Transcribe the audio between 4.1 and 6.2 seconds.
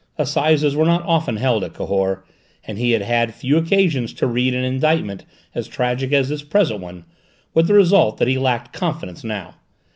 to read an indictment as tragic